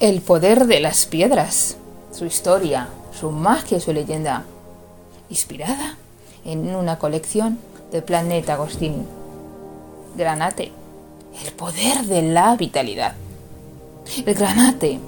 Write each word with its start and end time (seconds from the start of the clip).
El 0.00 0.20
poder 0.20 0.66
de 0.66 0.78
las 0.78 1.06
piedras, 1.06 1.76
su 2.12 2.24
historia, 2.24 2.86
su 3.18 3.32
magia 3.32 3.78
y 3.78 3.80
su 3.80 3.92
leyenda, 3.92 4.44
inspirada 5.28 5.96
en 6.44 6.72
una 6.72 7.00
colección 7.00 7.58
de 7.90 8.00
Planeta 8.00 8.52
Agostini. 8.52 9.02
Granate, 10.16 10.70
el 11.44 11.52
poder 11.52 12.04
de 12.04 12.22
la 12.22 12.54
vitalidad. 12.54 13.14
El 14.24 14.34
granate, 14.36 15.00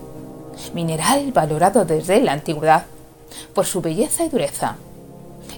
mineral 0.75 1.31
valorado 1.31 1.85
desde 1.85 2.21
la 2.21 2.33
antigüedad 2.33 2.87
por 3.55 3.67
su 3.67 3.83
belleza 3.83 4.25
y 4.25 4.29
dureza 4.29 4.75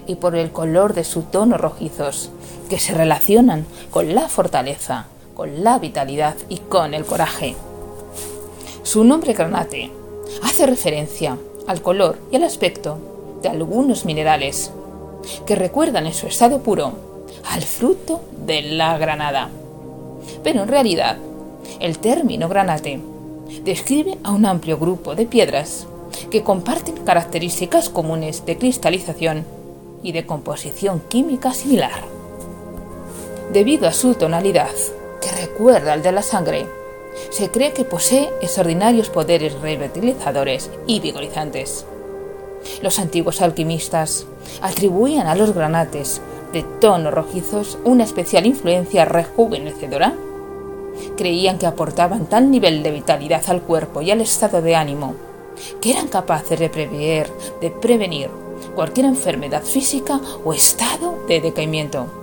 y 0.05 0.13
por 0.13 0.35
el 0.35 0.51
color 0.51 0.93
de 0.93 1.03
sus 1.03 1.31
tonos 1.31 1.59
rojizos 1.59 2.29
que 2.69 2.77
se 2.77 2.93
relacionan 2.93 3.65
con 3.89 4.13
la 4.13 4.29
fortaleza, 4.29 5.07
con 5.33 5.63
la 5.63 5.79
vitalidad 5.79 6.35
y 6.49 6.59
con 6.59 6.93
el 6.93 7.03
coraje. 7.03 7.55
Su 8.93 9.03
nombre 9.03 9.33
granate 9.33 9.89
hace 10.43 10.67
referencia 10.67 11.35
al 11.65 11.81
color 11.81 12.19
y 12.29 12.35
al 12.35 12.43
aspecto 12.43 12.99
de 13.41 13.49
algunos 13.49 14.05
minerales 14.05 14.69
que 15.47 15.55
recuerdan 15.55 16.05
en 16.05 16.13
su 16.13 16.27
estado 16.27 16.59
puro 16.59 16.93
al 17.49 17.63
fruto 17.63 18.21
de 18.45 18.61
la 18.61 18.95
granada. 18.99 19.49
Pero 20.43 20.61
en 20.61 20.67
realidad, 20.67 21.17
el 21.79 21.97
término 21.97 22.47
granate 22.47 22.99
describe 23.63 24.19
a 24.23 24.29
un 24.29 24.45
amplio 24.45 24.77
grupo 24.77 25.15
de 25.15 25.25
piedras 25.25 25.87
que 26.29 26.43
comparten 26.43 26.97
características 27.03 27.89
comunes 27.89 28.45
de 28.45 28.59
cristalización 28.59 29.43
y 30.03 30.11
de 30.11 30.27
composición 30.27 31.01
química 31.09 31.51
similar. 31.55 32.03
Debido 33.51 33.87
a 33.87 33.91
su 33.91 34.13
tonalidad, 34.13 34.69
que 35.19 35.31
recuerda 35.31 35.93
al 35.93 36.03
de 36.03 36.11
la 36.11 36.21
sangre, 36.21 36.67
se 37.29 37.49
cree 37.51 37.73
que 37.73 37.85
posee 37.85 38.29
extraordinarios 38.41 39.09
poderes 39.09 39.59
revitalizadores 39.59 40.69
y 40.87 40.99
vigorizantes. 40.99 41.85
Los 42.81 42.99
antiguos 42.99 43.41
alquimistas 43.41 44.25
atribuían 44.61 45.27
a 45.27 45.35
los 45.35 45.53
granates 45.53 46.21
de 46.53 46.63
tonos 46.63 47.13
rojizos 47.13 47.77
una 47.83 48.03
especial 48.03 48.45
influencia 48.45 49.05
rejuvenecedora. 49.05 50.13
Creían 51.17 51.57
que 51.57 51.65
aportaban 51.65 52.27
tal 52.27 52.51
nivel 52.51 52.83
de 52.83 52.91
vitalidad 52.91 53.43
al 53.47 53.61
cuerpo 53.61 54.01
y 54.01 54.11
al 54.11 54.21
estado 54.21 54.61
de 54.61 54.75
ánimo 54.75 55.15
que 55.81 55.91
eran 55.91 56.07
capaces 56.07 56.59
de 56.59 56.69
prever, 56.69 57.29
de 57.61 57.69
prevenir 57.69 58.29
cualquier 58.75 59.05
enfermedad 59.05 59.63
física 59.63 60.19
o 60.43 60.53
estado 60.53 61.25
de 61.27 61.41
decaimiento. 61.41 62.22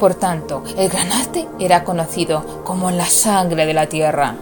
Por 0.00 0.14
tanto, 0.14 0.64
el 0.78 0.88
granate 0.88 1.46
era 1.58 1.84
conocido 1.84 2.64
como 2.64 2.90
la 2.90 3.04
sangre 3.04 3.66
de 3.66 3.74
la 3.74 3.86
tierra. 3.86 4.34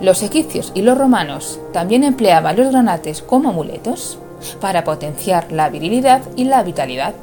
Los 0.00 0.22
egipcios 0.22 0.70
y 0.76 0.82
los 0.82 0.96
romanos 0.96 1.58
también 1.72 2.04
empleaban 2.04 2.56
los 2.56 2.68
granates 2.68 3.20
como 3.20 3.48
amuletos 3.48 4.16
para 4.60 4.84
potenciar 4.84 5.50
la 5.50 5.70
virilidad 5.70 6.22
y 6.36 6.44
la 6.44 6.62
vitalidad 6.62 7.14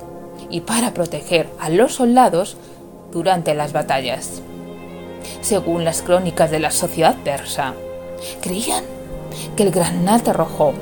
y 0.50 0.62
para 0.62 0.94
proteger 0.94 1.48
a 1.58 1.70
los 1.70 1.96
soldados 1.96 2.58
durante 3.14 3.56
las 3.56 3.72
batallas. 3.72 4.42
Según 5.40 5.86
las 5.86 6.02
crónicas 6.02 6.52
de 6.52 6.60
la 6.60 6.72
sociedad 6.72 7.16
persa, 7.24 7.76
creían 8.42 8.84
que 9.56 9.64
el 9.64 9.72
granate 9.72 10.34
rojo 10.34 10.74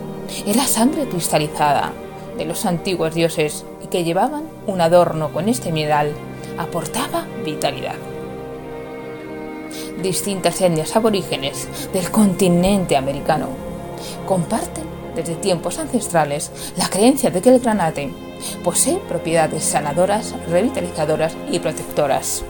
era 0.47 0.65
sangre 0.65 1.07
cristalizada 1.07 1.93
de 2.37 2.45
los 2.45 2.65
antiguos 2.65 3.13
dioses 3.13 3.65
y 3.83 3.87
que 3.87 4.03
llevaban 4.03 4.43
un 4.67 4.81
adorno 4.81 5.31
con 5.31 5.49
este 5.49 5.71
mineral 5.71 6.11
aportaba 6.57 7.25
vitalidad. 7.43 7.95
Distintas 10.01 10.61
etnias 10.61 10.95
aborígenes 10.95 11.67
del 11.93 12.11
continente 12.11 12.97
americano 12.97 13.47
comparten 14.27 14.83
desde 15.15 15.35
tiempos 15.35 15.79
ancestrales 15.79 16.51
la 16.77 16.89
creencia 16.89 17.29
de 17.29 17.41
que 17.41 17.49
el 17.49 17.59
granate 17.59 18.11
posee 18.63 18.97
propiedades 19.07 19.63
sanadoras, 19.63 20.35
revitalizadoras 20.49 21.35
y 21.49 21.59
protectoras. 21.59 22.43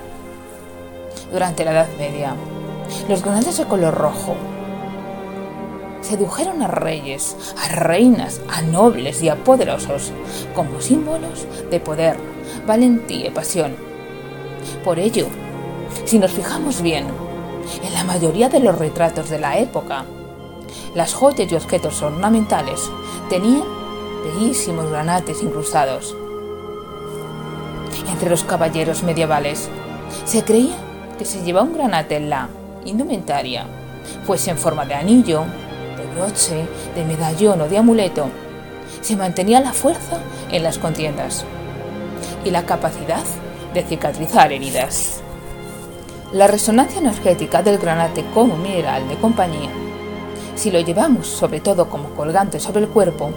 Durante 1.32 1.64
la 1.64 1.72
Edad 1.72 1.88
Media, 2.00 2.36
los 3.08 3.24
granates 3.24 3.58
de 3.58 3.66
color 3.66 3.94
rojo 3.94 4.36
sedujeron 6.06 6.62
a 6.62 6.68
reyes, 6.68 7.36
a 7.58 7.76
reinas, 7.76 8.40
a 8.50 8.62
nobles 8.62 9.24
y 9.24 9.30
a 9.30 9.44
poderosos 9.44 10.12
como 10.54 10.80
símbolos 10.80 11.48
de 11.72 11.80
poder, 11.80 12.18
valentía 12.68 13.28
y 13.28 13.32
pasión. 13.32 13.76
Por 14.84 15.00
ello, 15.00 15.28
si 16.06 16.20
nos 16.20 16.32
fijamos 16.32 16.82
bien, 16.82 17.08
en 17.84 17.94
la 17.94 18.04
mayoría 18.04 18.50
de 18.50 18.60
los 18.60 18.78
retratos 18.78 19.30
de 19.30 19.40
la 19.40 19.58
época, 19.58 20.06
las 20.94 21.14
joyas 21.14 21.52
y 21.52 21.56
objetos 21.56 22.02
ornamentales 22.04 22.80
tenían 23.30 23.64
bellísimos 24.24 24.90
granates 24.90 25.42
incrustados. 25.42 26.16
Entre 28.12 28.30
los 28.30 28.44
caballeros 28.44 29.02
medievales 29.02 29.70
se 30.26 30.44
creía 30.44 30.76
que 31.18 31.26
se 31.26 31.44
llevaba 31.44 31.66
un 31.66 31.74
granate 31.74 32.18
en 32.18 32.30
la 32.30 32.50
indumentaria, 32.86 33.66
fuese 34.26 34.52
en 34.52 34.58
forma 34.58 34.86
de 34.86 34.94
anillo, 34.94 35.46
broche, 36.16 36.66
de 36.96 37.06
medallón 37.06 37.62
o 37.62 37.68
de 37.68 37.78
amuleto, 37.78 38.30
se 39.02 39.16
mantenía 39.16 39.60
la 39.60 39.74
fuerza 39.74 40.18
en 40.50 40.64
las 40.64 40.80
contiendas 40.80 41.46
y 42.44 42.52
la 42.52 42.66
capacidad 42.66 43.24
de 43.74 43.84
cicatrizar 43.84 44.52
heridas. 44.52 45.22
La 46.32 46.48
resonancia 46.48 47.00
energética 47.00 47.62
del 47.62 47.78
granate 47.78 48.26
como 48.34 48.58
mineral 48.58 49.08
de 49.08 49.16
compañía, 49.16 49.70
si 50.56 50.72
lo 50.72 50.80
llevamos 50.80 51.28
sobre 51.28 51.60
todo 51.60 51.90
como 51.90 52.10
colgante 52.12 52.60
sobre 52.60 52.82
el 52.82 52.90
cuerpo, 52.90 53.32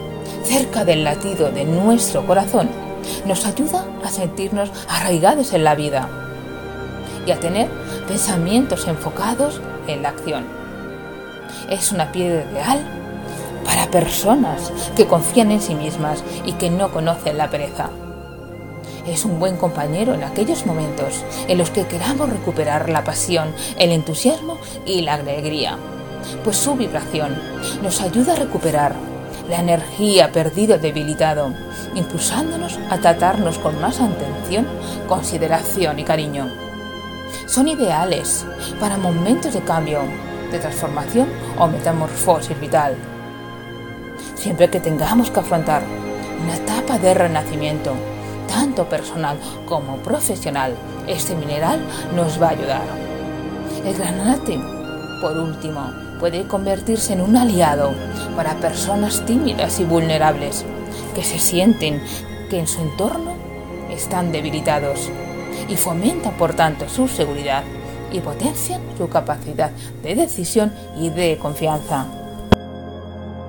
cerca 0.45 0.85
del 0.85 1.05
latido 1.05 1.51
de 1.51 1.65
nuestro 1.65 2.25
corazón, 2.27 2.69
nos 3.27 3.45
ayuda 3.45 3.85
a 4.05 4.09
sentirnos 4.09 4.71
arraigados 4.89 5.53
en 5.53 5.65
la 5.65 5.75
vida 5.75 6.09
y 7.27 7.31
a 7.31 7.41
tener 7.41 7.69
pensamientos 8.07 8.87
enfocados 8.87 9.61
en 9.87 10.03
la 10.03 10.11
acción 10.11 10.68
es 11.71 11.93
una 11.93 12.13
piedra 12.13 12.45
ideal 12.51 12.81
para 13.65 13.91
personas 13.91 14.73
que 14.97 15.07
confían 15.07 15.51
en 15.51 15.61
sí 15.61 15.75
mismas 15.75 16.25
y 16.45 16.53
que 16.53 16.71
no 16.71 16.91
conocen 16.91 17.39
la 17.39 17.51
pereza. 17.51 17.91
Es 19.07 19.25
un 19.25 19.39
buen 19.39 19.57
compañero 19.57 20.15
en 20.15 20.25
aquellos 20.25 20.67
momentos 20.67 21.25
en 21.49 21.59
los 21.59 21.71
que 21.71 21.87
queramos 21.87 22.29
recuperar 22.29 22.89
la 22.89 23.05
pasión, 23.05 23.55
el 23.79 23.93
entusiasmo 23.93 24.59
y 24.85 25.03
la 25.03 25.15
alegría, 25.15 25.79
pues 26.45 26.57
su 26.57 26.75
vibración 26.75 27.37
nos 27.83 28.01
ayuda 28.01 28.35
a 28.35 28.37
recuperar 28.37 28.95
la 29.49 29.61
energía 29.61 30.31
perdida 30.31 30.77
o 30.77 30.79
debilitado, 30.79 31.55
impulsándonos 31.95 32.79
a 32.91 32.99
tratarnos 32.99 33.59
con 33.59 33.81
más 33.81 33.99
atención, 34.01 34.67
consideración 35.09 35.99
y 35.99 36.05
cariño. 36.05 36.49
Son 37.47 37.67
ideales 37.69 38.45
para 38.79 38.99
momentos 38.99 39.55
de 39.55 39.61
cambio 39.61 40.01
de 40.51 40.59
transformación 40.59 41.29
o 41.59 41.67
metamorfosis 41.67 42.59
vital. 42.61 42.95
Siempre 44.35 44.69
que 44.71 44.81
tengamos 44.81 45.31
que 45.31 45.41
afrontar 45.41 45.83
una 46.43 46.57
etapa 46.57 46.99
de 46.99 47.15
renacimiento, 47.15 47.95
tanto 48.49 48.89
personal 48.89 49.39
como 49.67 49.97
profesional, 49.99 50.75
este 51.07 51.35
mineral 51.35 51.81
nos 52.15 52.41
va 52.41 52.49
a 52.49 52.51
ayudar. 52.51 52.83
El 53.85 53.95
granate, 53.95 54.59
por 55.21 55.37
último, 55.39 55.93
puede 56.19 56.47
convertirse 56.47 57.13
en 57.13 57.21
un 57.21 57.37
aliado 57.37 57.93
para 58.37 58.55
personas 58.55 59.25
tímidas 59.27 59.81
y 59.81 59.85
vulnerables 59.85 60.65
que 61.15 61.23
se 61.23 61.39
sienten 61.39 62.03
que 62.51 62.59
en 62.59 62.67
su 62.67 62.81
entorno 62.81 63.35
están 63.91 64.33
debilitados 64.33 65.11
y 65.69 65.77
fomenta 65.77 66.31
por 66.31 66.55
tanto 66.55 66.89
su 66.89 67.09
seguridad 67.09 67.63
y 68.13 68.21
potencian 68.21 68.81
su 68.97 69.09
capacidad 69.09 69.71
de 70.03 70.15
decisión 70.15 70.73
y 70.97 71.11
de 71.11 71.39
confianza. 71.39 72.07